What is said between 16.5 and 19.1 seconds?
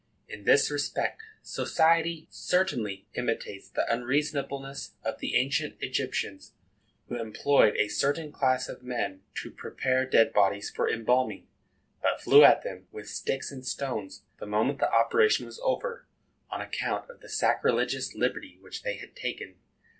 account of the sacrilegious liberty which they